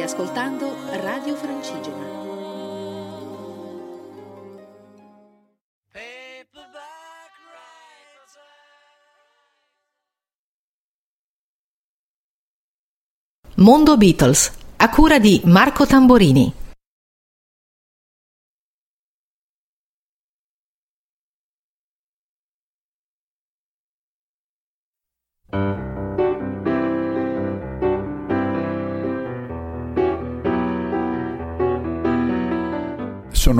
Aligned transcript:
State 0.00 0.02
ascoltando 0.02 0.74
Radio 1.02 1.34
Francigena. 1.34 2.18
Mondo 13.56 13.96
Beatles, 13.98 14.52
a 14.76 14.88
cura 14.88 15.18
di 15.18 15.42
Marco 15.44 15.84
Tamborini. 15.84 16.69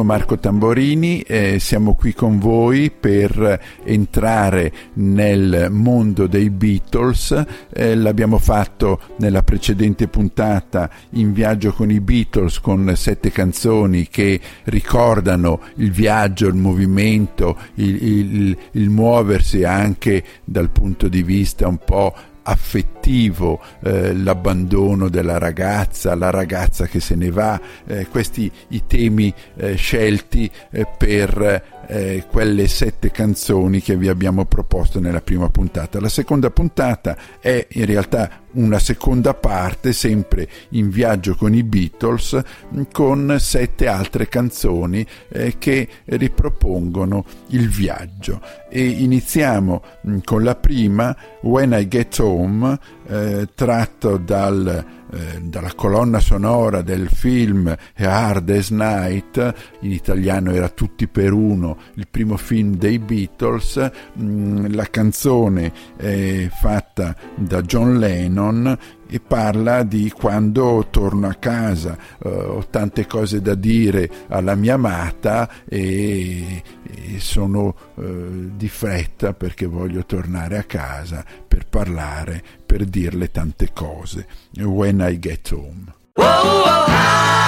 Sono 0.01 0.05
Marco 0.05 0.39
Tamborini 0.39 1.21
e 1.21 1.59
siamo 1.59 1.95
qui 1.95 2.15
con 2.15 2.39
voi 2.39 2.91
per 2.91 3.61
entrare 3.85 4.73
nel 4.95 5.69
mondo 5.71 6.27
dei 6.27 6.49
Beatles. 6.49 7.45
Eh, 7.73 7.95
l'abbiamo 7.95 8.39
fatto 8.39 9.01
nella 9.17 9.43
precedente 9.43 10.09
puntata 10.09 10.89
in 11.11 11.33
viaggio 11.33 11.73
con 11.73 11.91
i 11.91 12.01
Beatles 12.01 12.61
con 12.61 12.93
sette 12.97 13.31
canzoni 13.31 14.09
che 14.09 14.41
ricordano 14.65 15.61
il 15.77 15.91
viaggio, 15.91 16.47
il 16.47 16.55
movimento, 16.55 17.57
il, 17.75 18.03
il, 18.03 18.57
il 18.73 18.89
muoversi 18.89 19.65
anche 19.65 20.25
dal 20.45 20.71
punto 20.71 21.09
di 21.09 21.23
vista 21.23 21.69
un 21.69 21.79
po' 21.85 22.15
affettivo, 22.51 23.61
eh, 23.83 24.13
l'abbandono 24.13 25.09
della 25.09 25.39
ragazza, 25.39 26.15
la 26.15 26.31
ragazza 26.31 26.87
che 26.87 27.01
se 27.01 27.15
ne 27.15 27.31
va, 27.31 27.61
eh, 27.87 28.07
questi 28.07 28.51
i 28.69 28.87
temi 28.87 29.33
eh, 29.57 29.75
scelti 29.77 30.51
eh, 30.71 30.87
per 30.99 31.79
eh, 31.91 32.25
quelle 32.31 32.69
sette 32.69 33.11
canzoni 33.11 33.81
che 33.83 33.97
vi 33.97 34.09
abbiamo 34.09 34.45
proposto 34.45 35.01
nella 35.01 35.21
prima 35.21 35.49
puntata. 35.49 36.01
La 36.01 36.09
seconda 36.09 36.49
puntata 36.51 37.17
è 37.41 37.67
in 37.71 37.85
realtà 37.85 38.43
una 38.53 38.79
seconda 38.79 39.35
parte, 39.35 39.93
sempre 39.93 40.49
in 40.71 40.89
viaggio 40.89 41.35
con 41.35 41.53
i 41.55 41.65
Beatles, 41.65 42.41
con 42.93 43.37
sette 43.41 43.89
altre 43.89 44.29
canzoni 44.29 45.05
eh, 45.29 45.57
che 45.59 45.89
ripropongono 46.05 47.25
il 47.49 47.69
viaggio. 47.69 48.41
E 48.69 48.85
iniziamo 48.85 49.83
con 50.25 50.45
la 50.45 50.55
prima, 50.55 51.17
When 51.43 51.73
I 51.73 51.89
Get 51.89 52.19
Home, 52.21 52.79
eh, 53.11 53.49
tratto 53.55 54.17
dal 54.17 54.99
eh, 55.13 55.41
dalla 55.43 55.73
colonna 55.75 56.21
sonora 56.21 56.83
del 56.83 57.09
film 57.09 57.75
Hard 57.97 58.49
as 58.51 58.71
Night, 58.71 59.55
in 59.81 59.91
italiano 59.91 60.53
era 60.53 60.69
Tutti 60.69 61.09
per 61.09 61.33
uno, 61.33 61.77
il 61.95 62.07
primo 62.09 62.37
film 62.37 62.77
dei 62.77 63.01
Beatles, 63.01 63.91
mh, 64.13 64.23
mm, 64.23 64.67
la 64.75 64.85
canzone 64.85 65.73
è 65.97 66.49
fatta 66.49 67.17
da 67.35 67.61
John 67.63 67.99
Lennon 67.99 68.79
e 69.11 69.19
parla 69.19 69.83
di 69.83 70.11
quando 70.11 70.87
torno 70.89 71.27
a 71.27 71.35
casa, 71.35 71.99
uh, 72.23 72.29
ho 72.29 72.67
tante 72.71 73.07
cose 73.07 73.43
da 73.43 73.55
dire 73.55 74.09
alla 74.29 74.55
mia 74.55 74.75
amata 74.75 75.51
e, 75.69 76.63
e 76.83 77.19
sono 77.19 77.75
uh, 77.95 78.51
di 78.55 78.69
fretta 78.69 79.35
perché 79.35 79.67
voglio 79.67 80.05
tornare 80.07 80.59
a 80.59 80.63
casa 80.63 81.25
per 81.47 81.67
parlare, 81.67 82.43
per 82.65 82.85
dirle 82.85 83.31
tante 83.33 83.71
cose. 83.73 84.27
When 84.57 85.05
I 85.07 85.19
get 85.19 85.51
home. 85.51 85.93
Whoa, 86.15 86.25
whoa, 86.25 87.40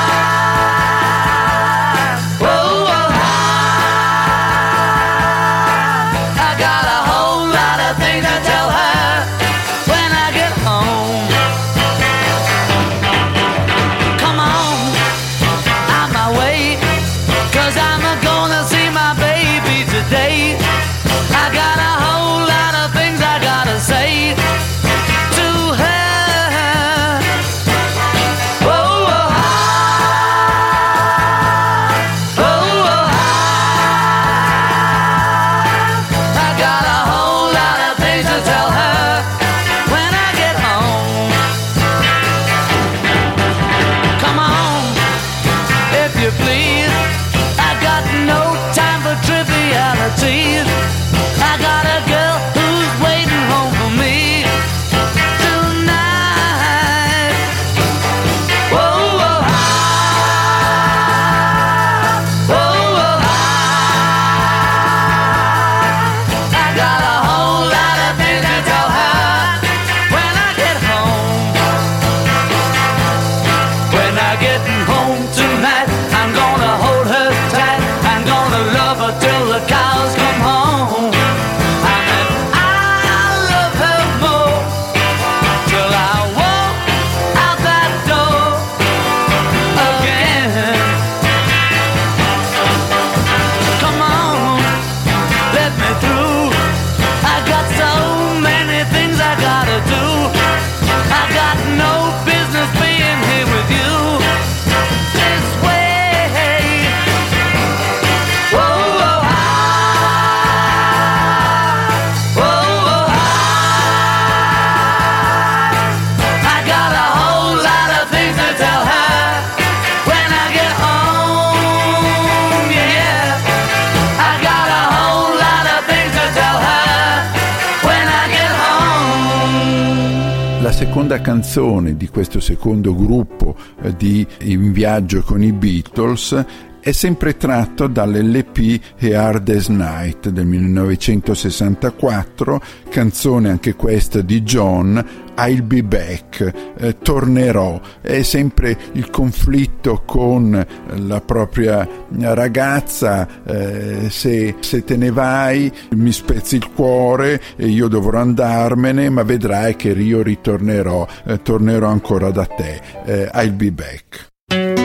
seconda 130.84 131.20
canzone 131.20 131.96
di 131.96 132.08
questo 132.08 132.40
secondo 132.40 132.92
gruppo 132.92 133.54
eh, 133.82 133.94
di 133.94 134.26
In 134.40 134.72
viaggio 134.72 135.22
con 135.22 135.40
i 135.40 135.52
Beatles 135.52 136.44
è 136.82 136.90
sempre 136.90 137.36
tratto 137.36 137.86
dall'LP 137.86 138.80
A 139.02 139.26
Hard 139.26 139.48
Night 139.68 140.30
del 140.30 140.46
1964, 140.46 142.60
canzone 142.88 143.50
anche 143.50 143.76
questa 143.76 144.20
di 144.20 144.42
John, 144.42 145.00
I'll 145.36 145.64
be 145.64 145.84
back, 145.84 146.72
eh, 146.76 146.98
tornerò. 146.98 147.80
È 148.00 148.22
sempre 148.22 148.76
il 148.92 149.10
conflitto 149.10 150.02
con 150.04 150.66
la 150.96 151.20
propria 151.20 151.88
ragazza, 152.18 153.28
eh, 153.44 154.10
se, 154.10 154.56
se, 154.58 154.82
te 154.82 154.96
ne 154.96 155.12
vai 155.12 155.70
mi 155.90 156.10
spezzi 156.10 156.56
il 156.56 156.68
cuore 156.72 157.40
e 157.54 157.68
io 157.68 157.86
dovrò 157.86 158.18
andarmene, 158.18 159.08
ma 159.08 159.22
vedrai 159.22 159.76
che 159.76 159.90
io 159.90 160.20
ritornerò, 160.20 161.06
eh, 161.26 161.40
tornerò 161.42 161.86
ancora 161.86 162.32
da 162.32 162.44
te. 162.44 162.80
Eh, 163.04 163.30
I'll 163.34 163.54
be 163.54 163.70
back. 163.70 164.81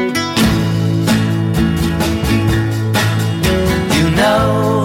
Know 4.28 4.84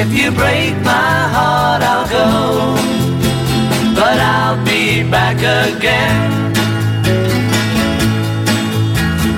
if 0.00 0.08
you 0.18 0.28
break 0.42 0.74
my 0.94 1.14
heart, 1.34 1.80
I'll 1.92 2.08
go, 2.18 2.28
but 3.98 4.18
I'll 4.36 4.60
be 4.64 4.84
back 5.16 5.38
again. 5.66 6.20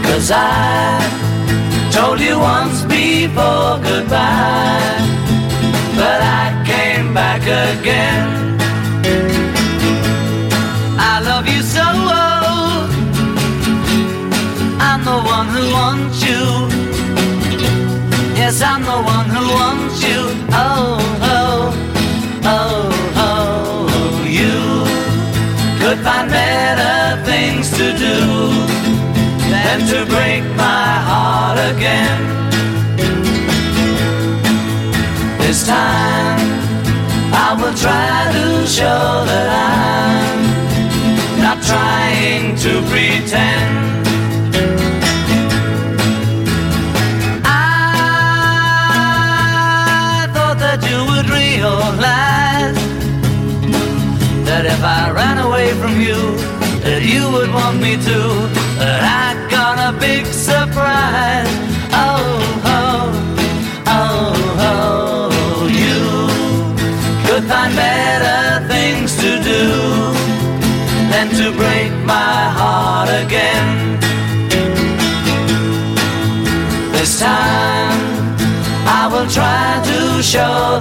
Yes, 0.06 0.30
I 0.32 1.00
told 1.96 2.18
you 2.26 2.36
once 2.54 2.78
before 2.96 3.72
goodbye, 3.88 4.98
but 6.00 6.20
I 6.42 6.46
came 6.72 7.08
back 7.22 7.42
again. 7.68 8.26
I 11.12 11.14
love 11.28 11.46
you 11.54 11.62
so, 11.74 11.86
oh. 11.86 12.80
I'm 14.88 15.00
the 15.10 15.18
one 15.36 15.46
who 15.54 15.64
wants 15.78 16.18
you. 16.28 16.79
Yes, 18.50 18.62
I'm 18.62 18.82
the 18.82 19.00
one 19.16 19.28
who 19.30 19.44
wants 19.54 20.02
you. 20.02 20.20
Oh, 20.50 20.98
oh, 21.22 21.70
oh, 22.42 22.90
oh, 23.14 24.24
you 24.26 24.58
could 25.78 26.00
find 26.02 26.28
better 26.28 27.22
things 27.22 27.70
to 27.78 27.96
do 27.96 28.18
than 29.54 29.86
to 29.90 30.04
break 30.06 30.42
my 30.56 30.90
heart 31.08 31.58
again. 31.76 32.20
This 35.38 35.64
time 35.64 36.40
I 37.32 37.54
will 37.54 37.76
try 37.78 38.32
to 38.34 38.66
show 38.66 39.06
that 39.30 39.48
I'm 39.70 41.40
not 41.40 41.62
trying 41.62 42.56
to 42.64 42.82
pretend. 42.90 43.99
Realize 51.60 52.80
that 54.48 54.64
if 54.64 54.82
I 54.82 55.10
ran 55.10 55.38
away 55.46 55.68
from 55.80 56.00
you, 56.00 56.20
that 56.84 57.02
you 57.12 57.22
would 57.34 57.52
want 57.52 57.76
me 57.82 57.96
to. 58.08 58.18
But 58.78 59.00
I 59.04 59.26
a 59.88 59.92
big 59.98 60.24
surprise. 60.26 61.52
Oh, 61.92 62.32
oh, 62.78 63.02
oh, 63.98 64.32
oh, 64.70 65.68
you 65.84 66.00
could 67.26 67.44
find 67.52 67.72
better 67.76 68.66
things 68.74 69.10
to 69.22 69.30
do 69.52 69.64
than 71.12 71.28
to 71.40 71.46
break 71.62 71.92
my 72.16 72.38
heart 72.58 73.10
again. 73.24 73.68
This 76.92 77.20
time 77.20 78.00
I 79.00 79.08
will 79.12 79.28
try 79.28 79.80
to 79.90 80.22
show 80.22 80.78
that 80.78 80.79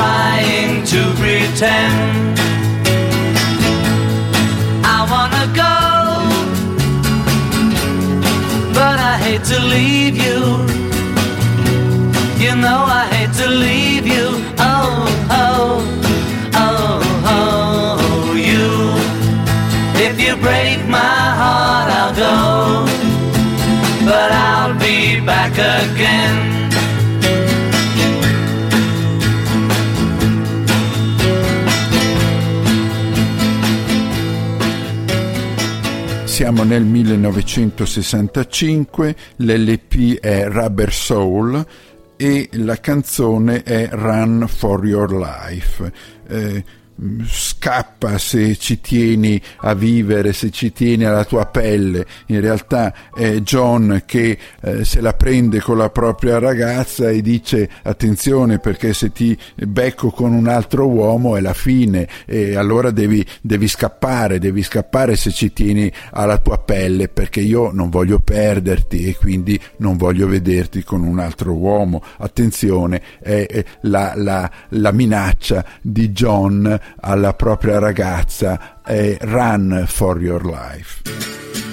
trying 0.00 0.84
to 0.92 1.00
pretend. 1.20 2.38
I 4.96 4.98
wanna 5.12 5.44
go, 5.64 5.76
but 8.78 8.96
I 9.12 9.14
hate 9.24 9.44
to 9.52 9.58
leave 9.74 10.16
you. 10.26 10.40
You 12.44 12.52
know 12.64 12.80
I 13.00 13.04
hate 13.14 13.34
to 13.42 13.48
leave 13.66 14.06
you. 14.14 14.26
Oh, 14.72 14.90
oh, 15.44 15.68
oh, 16.66 16.96
oh, 17.36 18.32
you. 18.50 18.68
If 20.06 20.14
you 20.24 20.32
break 20.46 20.78
my 20.98 21.24
heart, 21.40 21.88
I'll 22.00 22.14
go. 22.26 22.36
But 24.10 24.30
I'll 24.48 24.74
be 24.86 25.20
back 25.30 25.52
again. 25.52 26.59
Siamo 36.40 36.64
nel 36.64 36.84
1965, 36.84 39.14
l'LP 39.36 40.18
è 40.20 40.48
Rubber 40.48 40.90
Soul 40.90 41.62
e 42.16 42.48
la 42.52 42.76
canzone 42.76 43.62
è 43.62 43.90
Run 43.92 44.46
for 44.48 44.86
Your 44.86 45.12
Life. 45.12 45.92
Eh, 46.26 46.64
scappa 47.24 48.18
se 48.18 48.56
ci 48.56 48.80
tieni 48.80 49.40
a 49.58 49.74
vivere, 49.74 50.32
se 50.32 50.50
ci 50.50 50.72
tieni 50.72 51.04
alla 51.04 51.24
tua 51.24 51.46
pelle. 51.46 52.06
In 52.26 52.40
realtà 52.40 52.92
è 53.14 53.36
John 53.40 54.02
che 54.04 54.38
eh, 54.60 54.84
se 54.84 55.00
la 55.00 55.14
prende 55.14 55.60
con 55.60 55.78
la 55.78 55.90
propria 55.90 56.38
ragazza 56.38 57.08
e 57.08 57.22
dice 57.22 57.68
attenzione 57.82 58.58
perché 58.58 58.92
se 58.92 59.12
ti 59.12 59.36
becco 59.54 60.10
con 60.10 60.32
un 60.32 60.48
altro 60.48 60.86
uomo 60.88 61.36
è 61.36 61.40
la 61.40 61.54
fine 61.54 62.06
e 62.26 62.56
allora 62.56 62.90
devi, 62.90 63.24
devi 63.40 63.68
scappare, 63.68 64.38
devi 64.38 64.62
scappare 64.62 65.16
se 65.16 65.30
ci 65.30 65.52
tieni 65.52 65.90
alla 66.10 66.38
tua 66.38 66.58
pelle 66.58 67.08
perché 67.08 67.40
io 67.40 67.70
non 67.72 67.88
voglio 67.88 68.18
perderti 68.18 69.06
e 69.06 69.16
quindi 69.16 69.58
non 69.78 69.96
voglio 69.96 70.26
vederti 70.26 70.82
con 70.82 71.02
un 71.02 71.18
altro 71.18 71.52
uomo. 71.52 72.02
Attenzione, 72.18 73.02
è 73.20 73.64
la, 73.82 74.12
la, 74.16 74.50
la 74.70 74.92
minaccia 74.92 75.64
di 75.80 76.10
John 76.10 76.78
alla 77.00 77.34
propria 77.34 77.78
ragazza 77.78 78.80
è 78.82 79.16
Run 79.20 79.84
for 79.86 80.20
Your 80.20 80.44
Life. 80.44 81.69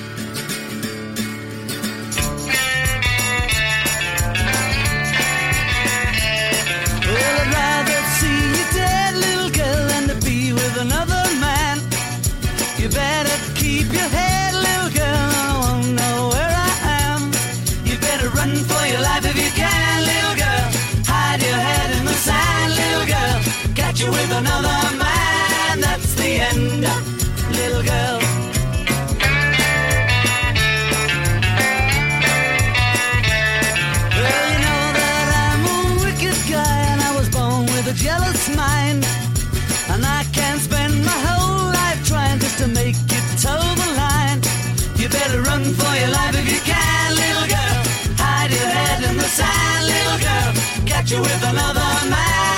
You 51.11 51.21
with 51.21 51.43
another 51.43 52.09
man, 52.09 52.56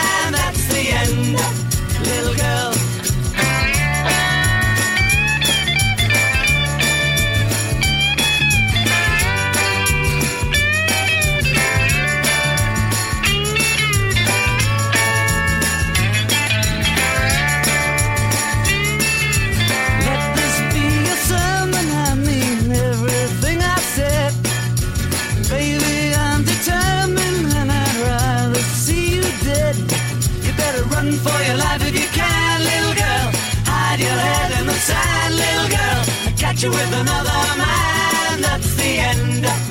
you 36.63 36.69
with 36.71 36.93
another 36.93 37.57
man. 37.57 38.41
That's 38.41 38.73
the 38.75 38.97
end, 38.97 39.68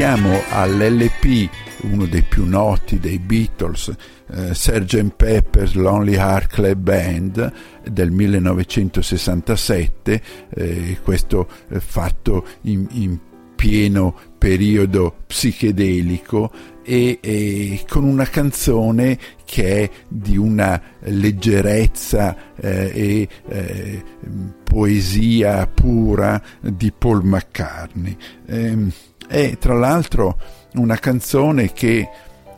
Andiamo 0.00 0.40
all'LP 0.50 1.50
uno 1.90 2.06
dei 2.06 2.22
più 2.22 2.44
noti 2.44 3.00
dei 3.00 3.18
Beatles, 3.18 3.92
eh, 4.30 4.54
Sgt. 4.54 5.14
Pepper's 5.16 5.72
Lonely 5.72 6.14
Heart 6.14 6.52
Club 6.52 6.78
Band 6.78 7.52
del 7.82 8.12
1967, 8.12 10.22
eh, 10.50 10.98
questo 11.02 11.48
eh, 11.70 11.80
fatto 11.80 12.46
in, 12.60 12.86
in 12.90 13.18
pieno 13.56 14.14
periodo 14.38 15.16
psichedelico 15.26 16.52
e, 16.84 17.18
e, 17.20 17.84
con 17.88 18.04
una 18.04 18.26
canzone 18.26 19.18
che 19.44 19.82
è 19.82 19.90
di 20.06 20.36
una 20.36 20.80
leggerezza 21.00 22.54
eh, 22.54 22.92
e 22.94 23.28
eh, 23.48 24.04
poesia 24.62 25.66
pura 25.66 26.40
di 26.60 26.92
Paul 26.96 27.24
McCartney. 27.24 28.16
Eh, 28.46 29.07
è 29.28 29.56
tra 29.58 29.74
l'altro 29.74 30.36
una 30.74 30.96
canzone 30.96 31.72
che 31.72 32.08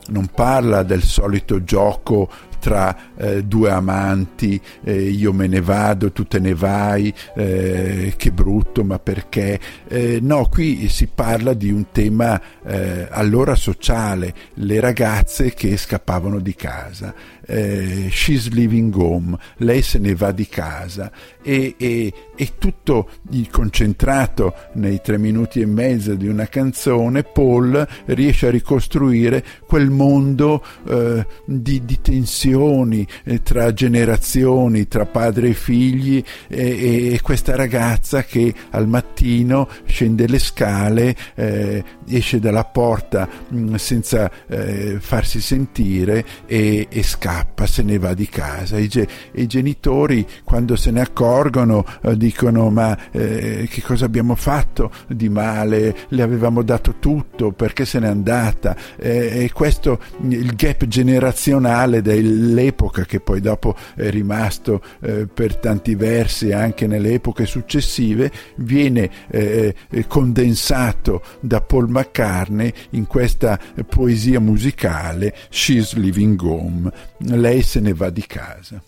non 0.08 0.28
parla 0.32 0.82
del 0.82 1.02
solito 1.02 1.62
gioco 1.62 2.28
tra 2.60 2.94
eh, 3.16 3.42
due 3.42 3.70
amanti, 3.70 4.60
eh, 4.84 5.08
io 5.08 5.32
me 5.32 5.48
ne 5.48 5.60
vado, 5.60 6.12
tu 6.12 6.24
te 6.24 6.38
ne 6.38 6.54
vai, 6.54 7.12
eh, 7.34 8.12
che 8.16 8.30
brutto, 8.30 8.84
ma 8.84 8.98
perché? 8.98 9.58
Eh, 9.88 10.18
no, 10.20 10.46
qui 10.48 10.88
si 10.88 11.08
parla 11.12 11.54
di 11.54 11.72
un 11.72 11.86
tema 11.90 12.40
eh, 12.64 13.08
allora 13.10 13.54
sociale, 13.56 14.34
le 14.54 14.78
ragazze 14.78 15.54
che 15.54 15.76
scappavano 15.76 16.38
di 16.38 16.54
casa. 16.54 17.12
Eh, 17.50 18.08
she's 18.12 18.48
leaving 18.52 18.94
home, 18.94 19.36
lei 19.56 19.82
se 19.82 19.98
ne 19.98 20.14
va 20.14 20.30
di 20.30 20.46
casa. 20.46 21.10
E, 21.42 21.74
e, 21.76 22.12
e 22.36 22.52
tutto 22.58 23.08
concentrato 23.50 24.54
nei 24.74 25.00
tre 25.02 25.18
minuti 25.18 25.60
e 25.60 25.66
mezzo 25.66 26.14
di 26.14 26.28
una 26.28 26.46
canzone, 26.46 27.24
Paul 27.24 27.86
riesce 28.06 28.46
a 28.46 28.50
ricostruire 28.50 29.44
quel 29.66 29.90
mondo 29.90 30.64
eh, 30.86 31.26
di, 31.44 31.84
di, 31.84 32.00
tensioni 32.00 33.06
eh, 33.24 33.42
tra 33.42 33.72
generazioni, 33.72 34.86
tra 34.86 35.06
padre 35.06 35.48
e 35.48 35.54
figli 35.54 36.22
e, 36.46 37.12
e, 37.14 37.20
questa 37.20 37.56
ragazza 37.56 38.22
che 38.22 38.54
al 38.70 38.86
mattino 38.86 39.68
scende 39.86 40.28
le 40.28 40.38
scale, 40.38 41.16
eh, 41.34 41.82
esce 42.06 42.38
dalla 42.38 42.64
porta 42.64 43.28
mh, 43.48 43.58
mm, 43.58 43.74
senza 43.74 44.30
eh, 44.46 44.98
farsi 45.00 45.40
sentire 45.40 46.24
e, 46.46 46.86
e 46.88 47.02
scappa 47.02 47.39
scappa, 47.40 47.66
se 47.66 47.82
ne 47.82 47.98
va 47.98 48.14
di 48.14 48.28
casa. 48.28 48.78
I, 48.78 48.88
ge- 48.88 49.08
i 49.32 49.46
genitori 49.46 50.26
quando 50.44 50.76
se 50.76 50.90
ne 50.90 51.00
accorgono 51.00 51.84
eh, 52.02 52.16
dicono 52.16 52.70
ma 52.70 52.96
eh, 53.10 53.66
che 53.70 53.82
cosa 53.82 54.04
abbiamo 54.04 54.34
fatto 54.34 54.90
di 55.08 55.28
male, 55.28 55.96
le 56.08 56.22
avevamo 56.22 56.62
dato 56.62 56.96
tutto, 56.98 57.52
perché 57.52 57.84
se 57.84 57.98
n'è 57.98 58.08
andata? 58.08 58.76
Eh, 58.96 59.44
e 59.44 59.52
questo 59.52 59.98
il 60.28 60.54
gap 60.54 60.86
generazionale 60.86 62.02
dell'epoca 62.02 63.04
che 63.04 63.20
poi 63.20 63.40
dopo 63.40 63.74
è 63.94 64.10
rimasto 64.10 64.82
eh, 65.00 65.26
per 65.32 65.56
tanti 65.56 65.94
versi 65.94 66.52
anche 66.52 66.86
nelle 66.86 67.14
epoche 67.14 67.46
successive 67.46 68.30
viene 68.56 69.10
eh, 69.30 69.74
condensato 70.06 71.22
da 71.40 71.60
Paul 71.60 71.88
McCartney 71.88 72.72
in 72.90 73.06
questa 73.06 73.58
poesia 73.88 74.40
musicale 74.40 75.34
She's 75.48 75.94
Living 75.94 76.40
Home 76.42 76.90
lei 77.20 77.62
se 77.62 77.80
ne 77.80 77.92
va 77.92 78.10
di 78.10 78.22
casa. 78.22 78.80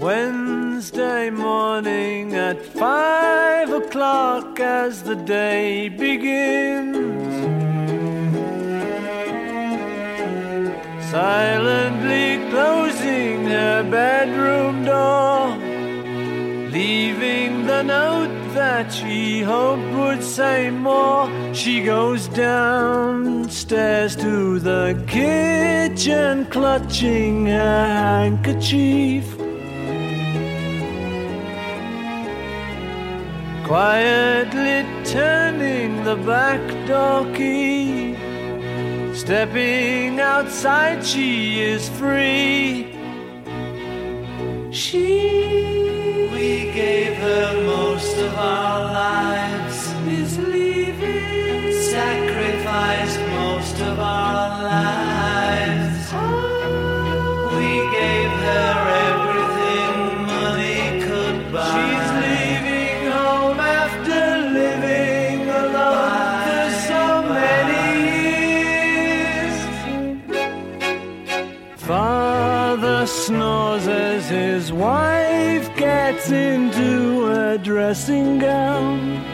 Wednesday 0.00 1.30
morning 1.30 2.34
at 2.34 2.62
five 2.62 3.72
o'clock 3.72 4.60
as 4.60 5.02
the 5.02 5.16
day 5.16 5.88
begins. 5.88 7.34
Silently 11.10 12.50
closing 12.50 13.46
her 13.46 13.82
bedroom 13.90 14.84
door, 14.84 15.56
leaving 16.70 17.66
the 17.66 17.82
note 17.82 18.34
that 18.54 18.92
she 18.92 19.40
hoped 19.40 19.90
would 19.94 20.22
say 20.22 20.70
more. 20.70 21.28
She 21.54 21.84
goes 21.84 22.26
downstairs 22.26 24.16
to 24.16 24.58
the 24.58 25.00
kitchen, 25.06 26.46
clutching 26.46 27.46
her 27.46 27.86
handkerchief. 27.86 29.24
Quietly 33.64 34.84
turning 35.04 36.02
the 36.02 36.16
back 36.26 36.60
door 36.88 37.24
key. 37.36 38.16
Stepping 39.14 40.18
outside, 40.18 41.06
she 41.06 41.62
is 41.62 41.88
free. 41.88 42.92
She 44.72 46.28
we 46.32 46.72
gave 46.72 47.14
her 47.14 47.62
most 47.64 48.18
of 48.18 48.34
our 48.34 48.92
lives. 48.92 49.94
Is. 50.08 50.53
Sacrificed 52.74 53.20
most 53.30 53.78
of 53.80 54.00
our 54.00 54.62
lives. 54.64 56.12
We 57.54 57.70
gave 57.98 58.32
her 58.48 58.74
everything 59.10 59.94
money 60.26 60.80
could 61.06 61.38
buy. 61.52 61.70
She's 61.70 62.10
leaving 62.24 62.98
home 63.12 63.60
after 63.60 64.22
living 64.60 65.48
alone 65.48 66.34
for 66.46 66.66
so 66.90 67.02
many 67.38 67.84
years. 68.90 69.56
Father 71.76 73.06
snores 73.06 73.86
as 73.86 74.28
his 74.28 74.72
wife 74.72 75.66
gets 75.76 76.32
into 76.32 77.30
a 77.30 77.56
dressing 77.58 78.40
gown. 78.40 79.33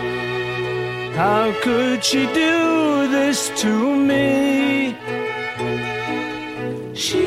How 1.15 1.51
could 1.61 2.03
she 2.03 2.25
do 2.27 3.07
this 3.09 3.49
to 3.61 3.95
me? 3.95 4.95
She 6.93 7.25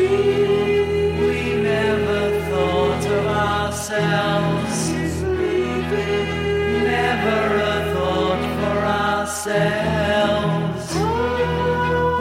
We 1.21 1.55
never 1.63 2.41
thought 2.49 3.05
of 3.05 3.27
ourselves. 3.27 4.91
Never 6.95 7.43
a 7.61 7.93
thought 7.93 8.45
for 8.59 8.79
ourselves. 9.05 10.87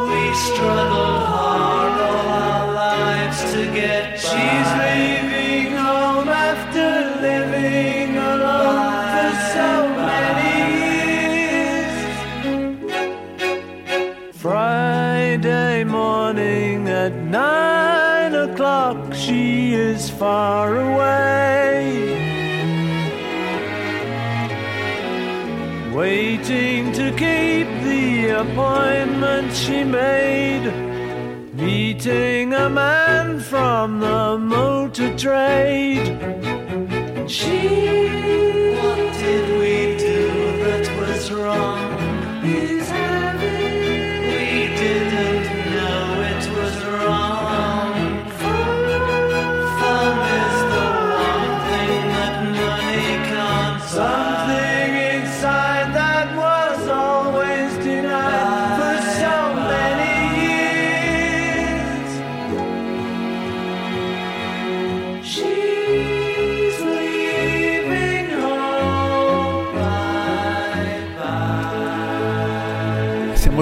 We 0.10 0.22
struggled 0.36 1.24
hard 1.32 1.96
all 2.02 2.28
our 2.28 2.66
lives 2.74 3.40
to 3.54 3.62
get 3.74 4.22
by. 4.22 4.33
Far 20.24 20.70
away. 20.78 21.82
Waiting 25.94 26.94
to 27.00 27.06
keep 27.24 27.68
the 27.90 28.06
appointment 28.44 29.54
she 29.54 29.84
made. 29.84 30.66
Meeting 31.54 32.54
a 32.54 32.70
man 32.70 33.42
from 33.42 34.00
the 34.00 34.38
motor 34.38 35.12
trade. 35.18 36.08
She 37.28 38.13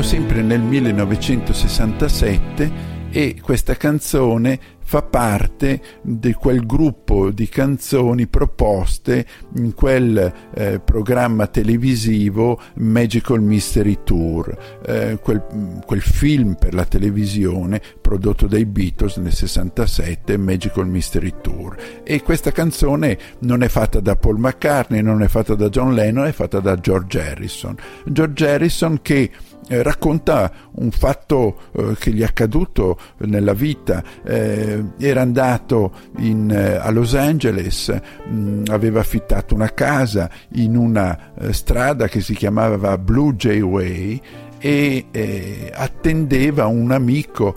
sempre 0.01 0.41
nel 0.41 0.61
1967 0.61 2.71
e 3.11 3.35
questa 3.41 3.75
canzone 3.75 4.79
fa 4.91 5.03
parte 5.03 5.81
di 6.01 6.33
quel 6.33 6.65
gruppo 6.65 7.31
di 7.31 7.47
canzoni 7.47 8.27
proposte 8.27 9.25
in 9.55 9.73
quel 9.73 10.33
eh, 10.53 10.79
programma 10.79 11.47
televisivo 11.47 12.59
Magical 12.75 13.41
Mystery 13.41 13.99
Tour, 14.03 14.81
eh, 14.85 15.17
quel, 15.21 15.81
quel, 15.85 16.01
film 16.01 16.55
per 16.55 16.73
la 16.73 16.83
televisione 16.83 17.81
prodotto 18.01 18.47
dai 18.47 18.65
Beatles 18.65 19.15
nel 19.15 19.31
67, 19.31 20.35
Magical 20.35 20.87
Mystery 20.87 21.35
Tour. 21.41 21.77
E 22.03 22.21
questa 22.21 22.51
canzone 22.51 23.17
non 23.39 23.63
è 23.63 23.69
fatta 23.69 24.01
da 24.01 24.17
Paul 24.17 24.39
McCartney, 24.39 25.01
non 25.01 25.21
è 25.21 25.29
fatta 25.29 25.55
da 25.55 25.69
John 25.69 25.93
Lennon, 25.93 26.27
è 26.27 26.33
fatta 26.33 26.59
da 26.59 26.75
George 26.75 27.21
Harrison. 27.21 27.77
George 28.05 28.49
Harrison 28.49 29.01
che 29.01 29.31
eh, 29.71 29.83
racconta 29.83 30.51
un 30.73 30.91
fatto 30.91 31.55
eh, 31.71 31.95
che 31.97 32.11
gli 32.11 32.19
è 32.19 32.25
accaduto 32.25 32.97
nella 33.19 33.53
vita. 33.53 34.03
Eh, 34.21 34.83
era 34.99 35.21
andato 35.21 35.93
in, 36.17 36.51
eh, 36.51 36.75
a 36.75 36.91
Los 36.91 37.15
Angeles, 37.15 37.87
mh, 37.87 38.33
mm, 38.33 38.63
aveva 38.69 38.99
affittato 38.99 39.55
una 39.55 39.73
casa 39.73 40.29
in 40.55 40.75
una 40.75 41.31
eh, 41.39 41.53
strada 41.53 42.09
che 42.09 42.19
si 42.19 42.35
chiamava 42.35 42.97
Blue 42.97 43.33
Jay 43.35 43.61
Way 43.61 44.21
e 44.63 45.71
attendeva 45.73 46.67
un 46.67 46.91
amico 46.91 47.55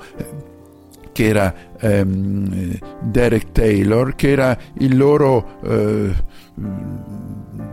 che 1.12 1.26
era 1.28 1.54
ehm, 1.78 2.78
Derek 3.02 3.52
Taylor, 3.52 4.14
che 4.14 4.30
era 4.30 4.56
il 4.78 4.96
loro 4.96 5.60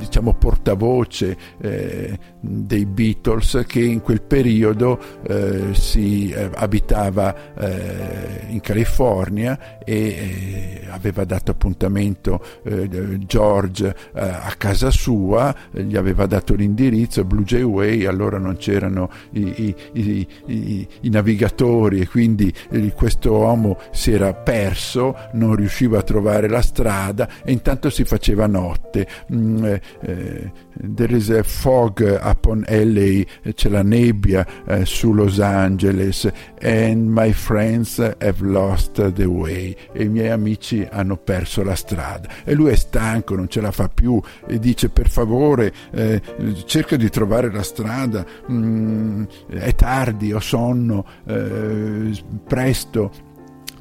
diciamo 0.01 0.33
portavoce 0.33 1.37
eh, 1.61 2.17
dei 2.39 2.85
Beatles 2.87 3.63
che 3.67 3.81
in 3.81 4.01
quel 4.01 4.23
periodo 4.23 4.99
eh, 5.27 5.73
si 5.73 6.31
eh, 6.31 6.49
abitava 6.55 7.53
eh, 7.53 8.45
in 8.49 8.59
California 8.61 9.79
e 9.83 9.95
eh, 9.95 10.87
aveva 10.89 11.23
dato 11.23 11.51
appuntamento 11.51 12.43
eh, 12.63 13.19
George 13.25 13.95
a 14.13 14.53
casa 14.57 14.89
sua, 14.89 15.53
gli 15.71 15.95
aveva 15.95 16.25
dato 16.25 16.53
l'indirizzo 16.53 17.23
Blue 17.23 17.43
Jay 17.43 17.61
Way, 17.61 18.05
allora 18.05 18.37
non 18.37 18.57
c'erano 18.57 19.09
i, 19.31 19.75
i, 19.93 20.27
i, 20.45 20.87
i 21.01 21.09
navigatori 21.09 22.01
e 22.01 22.07
quindi 22.07 22.53
questo 22.95 23.31
uomo 23.31 23.77
si 23.91 24.11
era 24.11 24.33
perso, 24.33 25.15
non 25.33 25.55
riusciva 25.55 25.99
a 25.99 26.03
trovare 26.03 26.47
la 26.47 26.61
strada 26.61 27.27
e 27.43 27.51
intanto 27.51 27.89
si 27.89 28.03
faceva 28.03 28.47
notte. 28.47 29.07
Mm, 29.33 29.65
eh, 30.01 30.51
there 30.95 31.15
is 31.15 31.29
a 31.29 31.43
fog 31.43 32.19
upon 32.21 32.65
LA, 32.67 33.23
c'è 33.53 33.69
la 33.69 33.83
nebbia 33.83 34.45
eh, 34.65 34.85
su 34.85 35.13
Los 35.13 35.39
Angeles 35.39 36.29
and 36.61 37.07
my 37.07 37.31
friends 37.31 37.99
have 37.99 38.41
lost 38.41 39.11
the 39.11 39.25
way 39.25 39.75
e 39.93 40.03
i 40.03 40.09
miei 40.09 40.29
amici 40.29 40.87
hanno 40.89 41.17
perso 41.17 41.63
la 41.63 41.75
strada. 41.75 42.29
E 42.43 42.53
lui 42.53 42.71
è 42.71 42.75
stanco, 42.75 43.35
non 43.35 43.49
ce 43.49 43.61
la 43.61 43.71
fa 43.71 43.89
più 43.89 44.19
e 44.47 44.59
dice 44.59 44.89
per 44.89 45.09
favore 45.09 45.73
eh, 45.91 46.21
cerca 46.65 46.95
di 46.95 47.09
trovare 47.09 47.51
la 47.51 47.63
strada, 47.63 48.25
mm, 48.49 49.23
è 49.49 49.73
tardi, 49.75 50.33
ho 50.33 50.39
sonno, 50.39 51.05
eh, 51.25 52.11
presto 52.47 53.29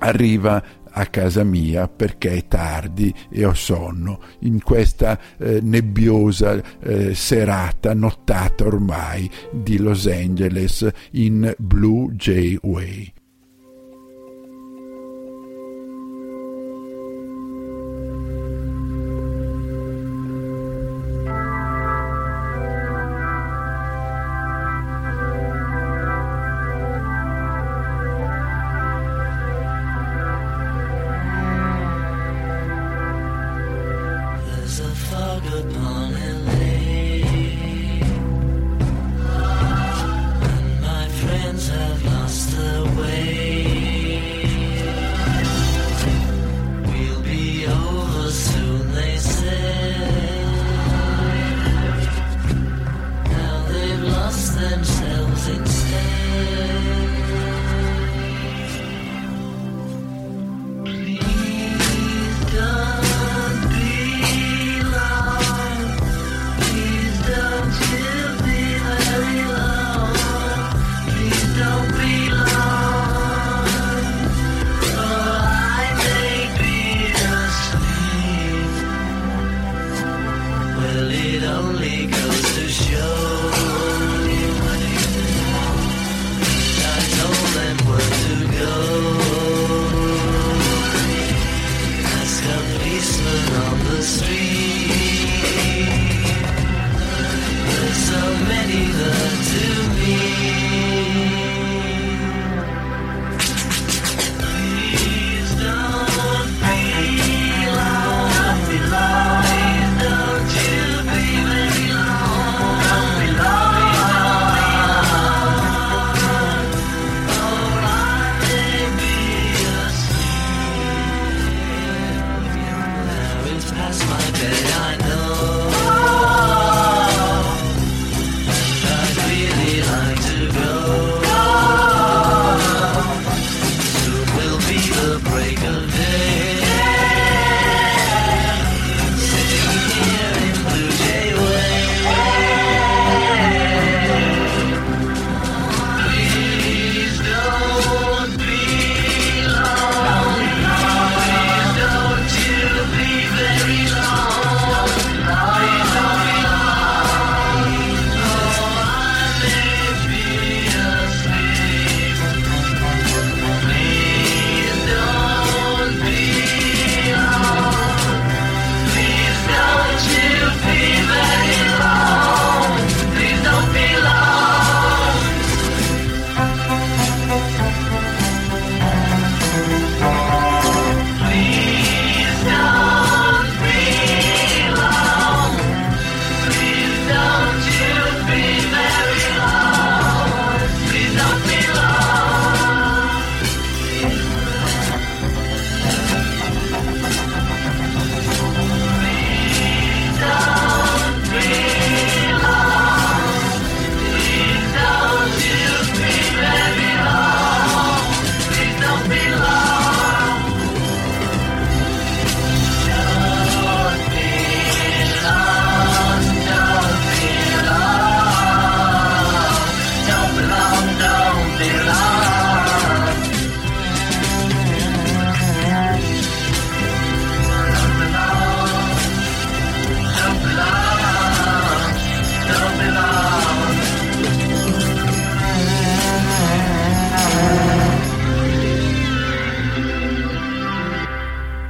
arriva 0.00 0.62
a 0.92 1.06
casa 1.06 1.44
mia 1.44 1.88
perché 1.88 2.32
è 2.32 2.48
tardi 2.48 3.14
e 3.30 3.44
ho 3.44 3.54
sonno 3.54 4.20
in 4.40 4.62
questa 4.62 5.18
eh, 5.38 5.60
nebbiosa 5.62 6.60
eh, 6.80 7.14
serata, 7.14 7.94
nottata 7.94 8.66
ormai 8.66 9.30
di 9.52 9.78
Los 9.78 10.06
Angeles 10.06 10.88
in 11.12 11.54
Blue 11.58 12.12
Jay 12.14 12.58
Way. 12.60 13.12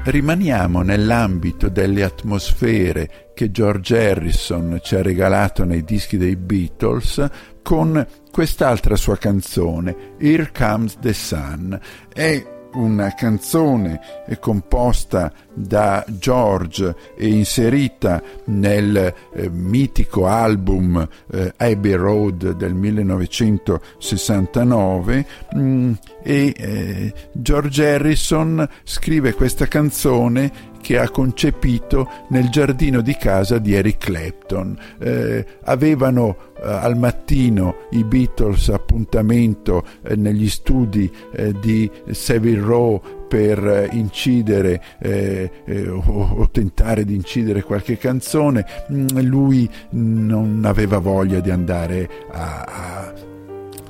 Rimaniamo 0.05 0.83
nell'ambito 0.83 1.69
delle 1.69 2.03
atmosfere 2.03 3.31
che 3.35 3.51
George 3.51 4.11
Harrison 4.11 4.81
ci 4.83 4.97
ha 4.97 5.03
regalato 5.03 5.65
nei 5.65 5.85
dischi 5.85 6.17
dei 6.17 6.37
Beatles 6.37 7.29
con 7.63 8.07
quest'altra 8.31 8.97
sua 8.97 9.17
canzone, 9.17 10.15
Here 10.19 10.51
Comes 10.57 10.99
the 11.01 11.13
Sun. 11.13 11.79
È 12.13 12.59
una 12.75 13.15
canzone 13.15 14.01
composta 14.39 15.33
da 15.53 16.05
George 16.09 16.95
e 17.17 17.27
inserita 17.29 18.23
nel 18.47 19.15
eh, 19.35 19.51
mitico 19.51 20.27
album 20.27 21.07
eh, 21.33 21.53
Abbey 21.57 21.95
Road 21.95 22.53
del 22.53 22.75
1969 22.75 25.27
mh, 25.53 25.61
mm, 25.61 25.93
e 26.23 26.55
eh, 26.57 27.13
George 27.33 27.95
Harrison 27.95 28.69
scrive 28.85 29.35
questa 29.35 29.67
canzone 29.67 30.69
che 30.81 30.99
ha 30.99 31.09
concepito 31.11 32.09
nel 32.29 32.49
giardino 32.49 33.01
di 33.01 33.15
casa 33.17 33.59
di 33.59 33.75
Eric 33.75 33.99
Clapton. 33.99 34.77
Eh, 34.99 35.45
avevano 35.65 36.37
eh, 36.57 36.69
al 36.69 36.97
mattino 36.97 37.87
i 37.91 38.05
Beatles 38.05 38.69
appuntamento 38.69 39.85
eh, 40.03 40.17
negli 40.17 40.49
studi 40.49 41.11
eh, 41.33 41.53
di 41.61 41.91
Savile 42.11 42.61
Row 42.61 43.03
per 43.29 43.65
eh, 43.65 43.89
incidere 43.93 44.83
eh, 44.99 45.51
eh, 45.65 45.89
o, 45.89 46.49
tentare 46.51 47.05
di 47.05 47.15
incidere 47.15 47.63
qualche 47.63 47.97
canzone, 47.97 48.67
mm, 48.93 49.07
lui 49.21 49.71
non 49.91 50.63
aveva 50.65 50.99
voglia 50.99 51.39
di 51.39 51.51
andare 51.51 52.09
a, 52.33 52.61
a 52.63 53.29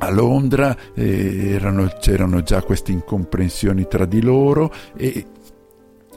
a 0.02 0.10
Londra 0.10 0.74
eh, 0.94 1.52
erano, 1.52 1.86
c'erano 2.00 2.42
già 2.42 2.62
queste 2.62 2.90
incomprensioni 2.90 3.86
tra 3.86 4.06
di 4.06 4.22
loro 4.22 4.72
e 4.96 5.26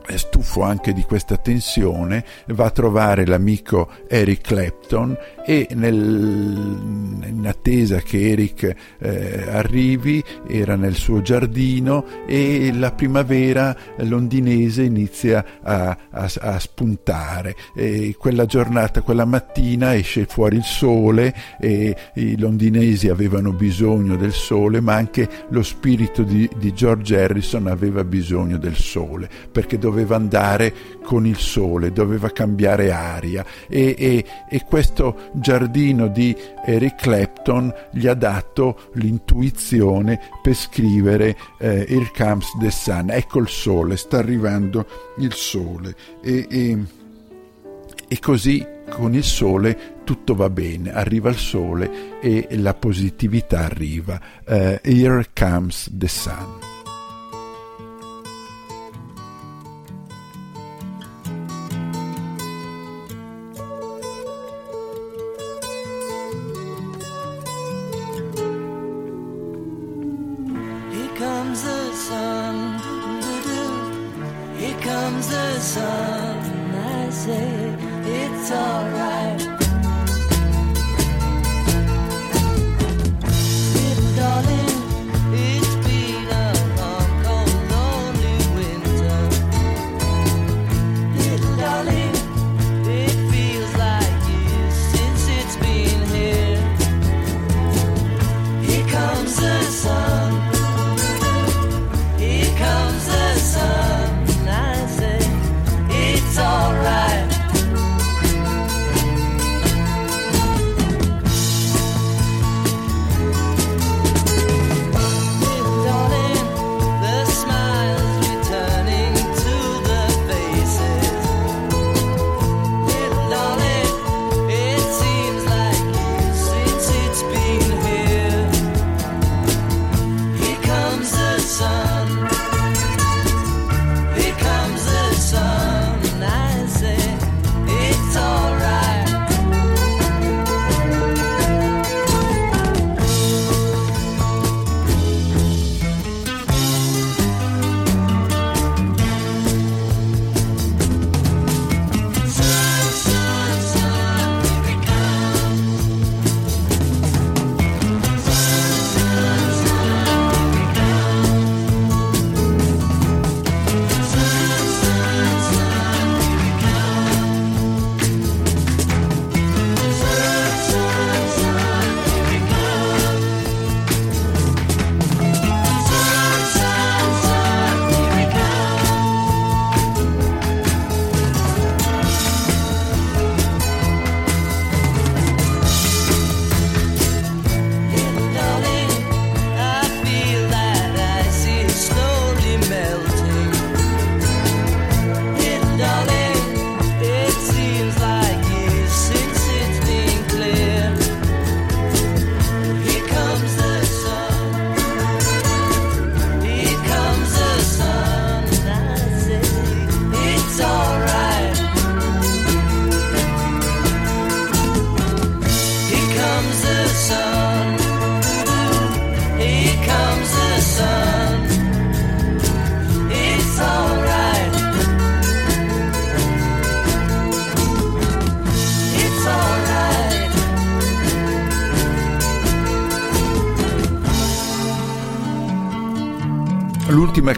è 0.05 0.17
stufo 0.17 0.61
anche 0.61 0.93
di 0.93 1.03
questa 1.03 1.37
tensione, 1.37 2.25
va 2.47 2.65
a 2.65 2.71
trovare 2.71 3.25
l'amico 3.25 3.89
Eric 4.07 4.41
Clapton 4.41 5.17
e 5.45 5.67
nel, 5.73 7.21
in 7.25 7.45
attesa 7.45 7.99
che 7.99 8.29
Eric 8.29 8.75
eh, 8.99 9.45
arrivi 9.49 10.23
era 10.47 10.75
nel 10.75 10.95
suo 10.95 11.21
giardino 11.21 12.05
e 12.25 12.71
la 12.73 12.91
primavera 12.91 13.75
londinese 13.97 14.83
inizia 14.83 15.45
a, 15.61 15.97
a, 16.09 16.31
a 16.39 16.59
spuntare. 16.59 17.55
E 17.75 18.15
quella 18.17 18.45
giornata, 18.45 19.01
quella 19.01 19.25
mattina 19.25 19.95
esce 19.95 20.25
fuori 20.25 20.57
il 20.57 20.63
sole 20.63 21.33
e 21.59 21.95
i 22.15 22.37
londinesi 22.37 23.09
avevano 23.09 23.51
bisogno 23.51 24.15
del 24.15 24.33
sole, 24.33 24.79
ma 24.79 24.95
anche 24.95 25.27
lo 25.49 25.63
spirito 25.63 26.23
di, 26.23 26.49
di 26.57 26.73
George 26.73 27.19
Harrison 27.19 27.67
aveva 27.67 28.03
bisogno 28.03 28.57
del 28.57 28.75
sole 28.75 29.29
perché 29.51 29.77
doveva 29.77 30.15
andare 30.15 30.73
con 31.03 31.25
il 31.25 31.37
sole, 31.37 31.91
doveva 31.91 32.29
cambiare 32.29 32.91
aria 32.91 33.45
e, 33.67 33.95
e, 33.97 34.25
e 34.49 34.63
questo 34.63 35.31
giardino 35.33 36.07
di 36.07 36.35
Eric 36.65 36.95
Clapton 36.95 37.73
gli 37.91 38.07
ha 38.07 38.13
dato 38.13 38.89
l'intuizione 38.93 40.19
per 40.41 40.53
scrivere 40.53 41.35
eh, 41.59 41.85
Here 41.87 42.11
Comes 42.15 42.47
the 42.59 42.71
Sun, 42.71 43.09
ecco 43.09 43.39
il 43.39 43.47
sole, 43.47 43.97
sta 43.97 44.17
arrivando 44.17 44.85
il 45.17 45.33
sole 45.33 45.95
e, 46.21 46.47
e, 46.49 46.83
e 48.07 48.19
così 48.19 48.65
con 48.89 49.13
il 49.13 49.23
sole 49.23 49.93
tutto 50.03 50.35
va 50.35 50.49
bene, 50.49 50.91
arriva 50.91 51.29
il 51.29 51.37
sole 51.37 52.19
e 52.19 52.47
la 52.51 52.73
positività 52.73 53.65
arriva. 53.65 54.19
Uh, 54.45 54.77
here 54.83 55.25
comes 55.33 55.89
the 55.91 56.07
sun. 56.07 56.72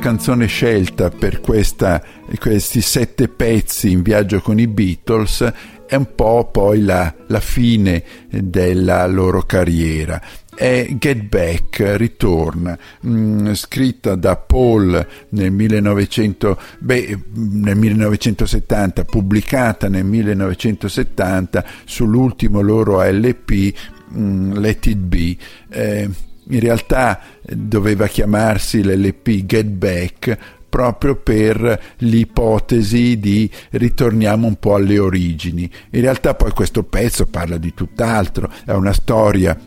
Canzone 0.05 0.45
scelta 0.45 1.09
per 1.09 1.41
questa, 1.41 1.99
questi 2.37 2.79
sette 2.79 3.27
pezzi 3.27 3.89
in 3.89 4.03
viaggio 4.03 4.39
con 4.39 4.59
i 4.59 4.67
Beatles 4.67 5.51
è 5.87 5.95
un 5.95 6.13
po' 6.13 6.47
poi 6.51 6.83
la, 6.83 7.11
la 7.25 7.39
fine 7.39 8.03
della 8.29 9.07
loro 9.07 9.41
carriera 9.41 10.21
è 10.53 10.85
Get 10.99 11.23
Back, 11.23 11.97
mh, 11.97 12.77
mm, 13.07 13.53
scritta 13.53 14.13
da 14.13 14.35
Paul 14.35 15.07
nel, 15.29 15.51
1900, 15.51 16.59
beh, 16.77 17.19
nel 17.33 17.75
1970, 17.75 19.05
pubblicata 19.05 19.89
nel 19.89 20.05
1970 20.05 21.65
sull'ultimo 21.83 22.61
loro 22.61 23.01
LP 23.01 23.73
mm, 24.15 24.53
Let 24.53 24.85
It 24.85 24.97
Be. 24.97 25.35
Eh, 25.69 26.09
in 26.49 26.59
realtà 26.59 27.19
doveva 27.41 28.07
chiamarsi 28.07 28.83
l'LP 28.83 29.45
Get 29.45 29.65
Back 29.65 30.37
proprio 30.69 31.15
per 31.15 31.93
l'ipotesi 31.99 33.17
di 33.17 33.49
ritorniamo 33.71 34.45
un 34.45 34.55
po' 34.55 34.75
alle 34.75 34.99
origini. 34.99 35.69
In 35.91 36.01
realtà 36.01 36.33
poi 36.33 36.51
questo 36.51 36.83
pezzo 36.83 37.25
parla 37.27 37.57
di 37.57 37.73
tutt'altro, 37.73 38.51
è 38.65 38.71
una 38.71 38.91
storia 38.91 39.57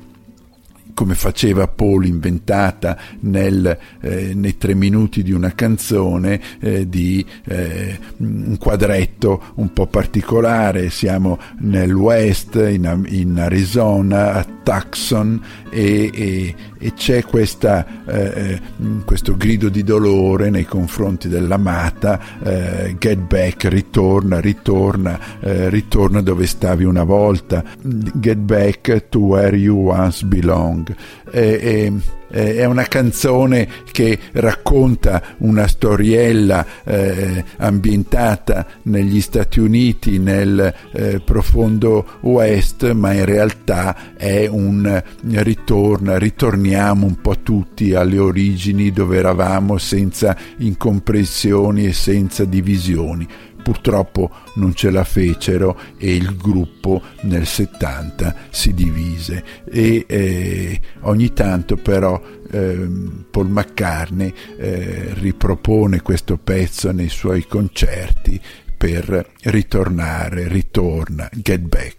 come 0.99 1.15
faceva 1.15 1.69
Paul 1.69 2.07
inventata 2.07 2.99
nel, 3.21 3.79
eh, 4.01 4.35
nei 4.35 4.57
tre 4.57 4.75
minuti 4.75 5.23
di 5.23 5.31
una 5.31 5.55
canzone 5.55 6.41
eh, 6.59 6.89
di 6.89 7.25
eh, 7.45 7.97
un 8.17 8.57
quadretto 8.59 9.53
un 9.55 9.73
po' 9.73 9.87
particolare. 9.87 10.91
Siamo 10.91 11.39
nel 11.61 11.93
west 11.93 12.57
in, 12.57 13.05
in 13.11 13.39
Arizona 13.39 14.33
a 14.33 14.47
Tucson 14.65 15.41
e, 15.71 16.11
e, 16.13 16.55
e 16.77 16.93
c'è 16.95 17.23
questa, 17.25 18.05
eh, 18.05 18.33
eh, 18.35 18.61
questo 19.05 19.37
grido 19.37 19.69
di 19.69 19.85
dolore 19.85 20.51
nei 20.51 20.65
confronti 20.65 21.29
dell'amata 21.29 22.21
eh, 22.43 22.97
get 22.99 23.19
back 23.19 23.67
ritorna 23.69 24.41
ritorna 24.41 25.37
ritorna 25.41 26.21
dove 26.23 26.47
stavi 26.47 26.83
una 26.83 27.05
volta. 27.05 27.63
Get 27.81 28.39
back 28.39 29.09
to 29.11 29.21
where 29.21 29.57
you 29.57 29.77
once 29.77 30.25
belong 30.25 30.88
eh, 31.31 31.93
eh, 32.31 32.57
è 32.57 32.65
una 32.65 32.85
canzone 32.85 33.69
che 33.91 34.19
racconta 34.33 35.23
una 35.39 35.67
storiella 35.67 36.67
eh, 36.85 37.45
ambientata 37.57 38.67
negli 38.83 39.21
Stati 39.21 39.61
Uniti 39.61 40.19
nel 40.19 40.75
eh, 40.93 41.21
profondo 41.25 42.19
West, 42.21 42.91
ma 42.93 43.13
in 43.13 43.25
realtà 43.25 44.15
è 44.17 44.47
un 44.47 45.03
ritorno, 45.23 46.17
ritorniamo 46.19 47.07
un 47.07 47.21
po' 47.21 47.39
tutti 47.43 47.95
alle 47.95 48.19
origini 48.19 48.91
dove 48.91 49.17
eravamo 49.17 49.79
senza 49.79 50.37
incomprensioni 50.59 51.87
e 51.87 51.93
senza 51.93 52.45
divisioni 52.45 53.27
purtroppo 53.63 54.31
non 54.55 54.75
ce 54.75 54.91
la 54.91 55.05
fecero 55.05 55.79
e 55.99 56.15
il 56.15 56.37
gruppo 56.37 57.03
nel 57.23 57.47
70 57.47 58.35
si 58.51 58.73
divise 58.75 59.45
e 59.71 60.05
eh, 60.07 60.81
ogni 61.01 61.33
tanto 61.33 61.77
però 61.77 62.21
eh, 62.51 62.89
Paul 63.31 63.49
McCartney 63.49 64.33
eh, 64.59 65.11
ripropone 65.15 66.03
questo 66.03 66.37
pezzo 66.39 66.93
nei 66.93 67.09
suoi 67.09 67.47
concerti 67.47 68.41
per 68.79 69.33
ritornare, 69.43 70.47
ritorna, 70.47 71.29
get 71.33 71.61
back. 71.61 71.97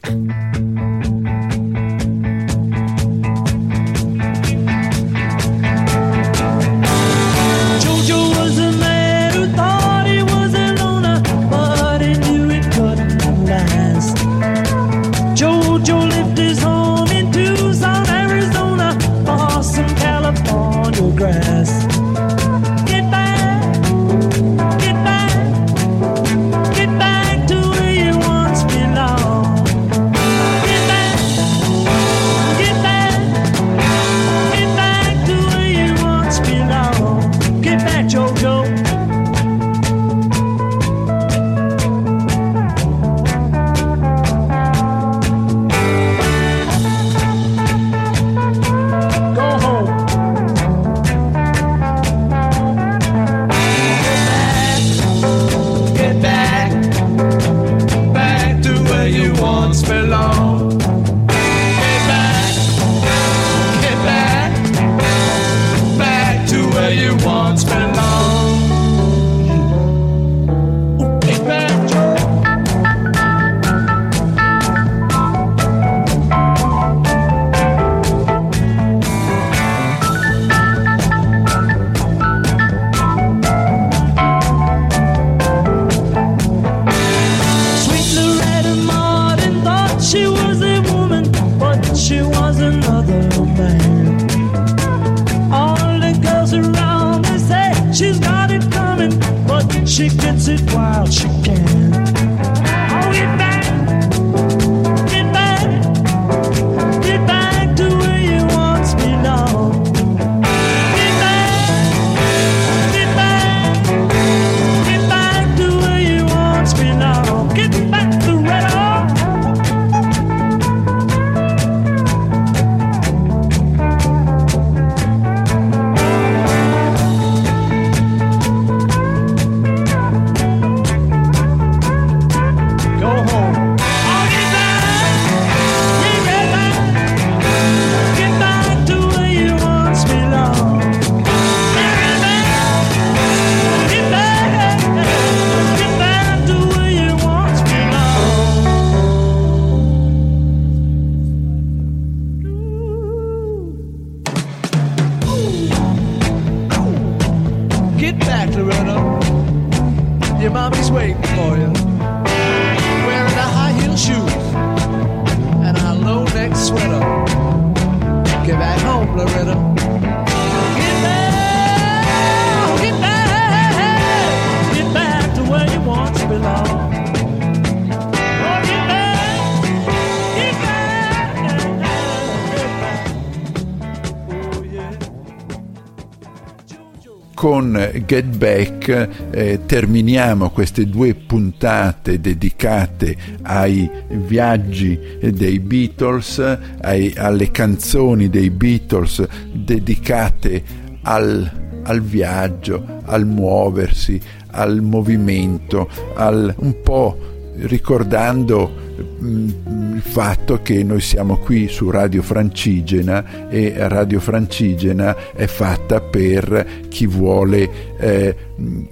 Get 188.05 188.37
Back 188.37 189.09
eh, 189.31 189.59
terminiamo 189.65 190.49
queste 190.49 190.85
due 190.85 191.13
puntate 191.13 192.19
dedicate 192.19 193.15
ai 193.43 193.89
viaggi 194.09 194.99
dei 195.21 195.59
Beatles, 195.59 196.57
ai, 196.81 197.13
alle 197.15 197.51
canzoni 197.51 198.29
dei 198.29 198.49
Beatles 198.49 199.25
dedicate 199.51 200.63
al, 201.03 201.49
al 201.83 202.01
viaggio, 202.01 203.01
al 203.05 203.25
muoversi, 203.25 204.19
al 204.51 204.81
movimento, 204.81 205.89
al, 206.15 206.53
un 206.57 206.81
po' 206.81 207.17
ricordando 207.55 208.87
il 209.21 210.01
fatto 210.01 210.61
che 210.61 210.83
noi 210.83 211.01
siamo 211.01 211.37
qui 211.37 211.67
su 211.67 211.89
Radio 211.89 212.21
Francigena 212.21 213.49
e 213.49 213.73
Radio 213.75 214.19
Francigena 214.19 215.33
è 215.33 215.45
fatta 215.45 216.01
per 216.01 216.87
chi 216.87 217.05
vuole 217.05 217.97
eh, 217.97 218.35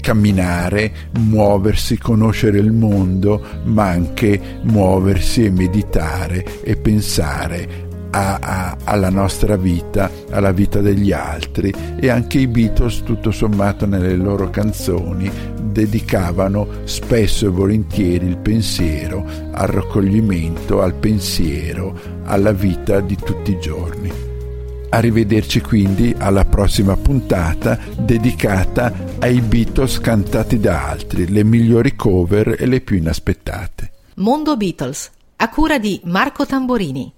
camminare, 0.01 0.91
muoversi, 1.19 1.97
conoscere 1.97 2.59
il 2.59 2.71
mondo, 2.71 3.41
ma 3.63 3.87
anche 3.87 4.39
muoversi 4.63 5.45
e 5.45 5.51
meditare 5.51 6.61
e 6.61 6.75
pensare 6.75 7.86
a, 8.11 8.37
a, 8.41 8.77
alla 8.83 9.09
nostra 9.09 9.57
vita, 9.57 10.09
alla 10.29 10.51
vita 10.51 10.79
degli 10.79 11.11
altri 11.11 11.73
e 11.99 12.09
anche 12.09 12.39
i 12.39 12.47
Beatles 12.47 13.03
tutto 13.03 13.31
sommato 13.31 13.85
nelle 13.85 14.15
loro 14.15 14.49
canzoni 14.49 15.29
dedicavano 15.77 16.67
spesso 16.85 17.45
e 17.45 17.49
volentieri 17.49 18.25
il 18.25 18.37
pensiero 18.37 19.23
al 19.51 19.67
raccoglimento, 19.67 20.81
al 20.81 20.95
pensiero, 20.95 21.99
alla 22.23 22.51
vita 22.51 22.99
di 22.99 23.15
tutti 23.15 23.51
i 23.51 23.59
giorni. 23.59 24.11
Arrivederci 24.89 25.61
quindi 25.61 26.15
alla 26.17 26.45
prossima 26.45 26.95
puntata 26.95 27.77
dedicata 27.97 28.91
ai 29.19 29.41
Beatles 29.41 29.99
cantati 29.99 30.59
da 30.59 30.87
altri, 30.87 31.27
le 31.27 31.43
migliori 31.43 31.95
cover 31.95 32.55
e 32.57 32.65
le 32.65 32.81
più 32.81 32.95
inaspettate. 32.95 33.91
Mondo 34.15 34.55
Beatles, 34.55 35.11
a 35.35 35.49
cura 35.49 35.77
di 35.77 35.99
Marco 36.05 36.45
Tamborini. 36.45 37.13